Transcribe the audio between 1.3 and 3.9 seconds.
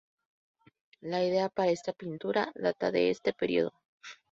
para esta pintura data de este periodo.